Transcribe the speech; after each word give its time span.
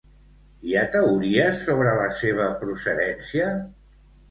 Hi 0.67 0.71
ha 0.79 0.85
teories 0.95 1.61
sobre 1.67 1.93
la 2.01 2.09
seva 2.23 2.49
procedència? 2.65 3.55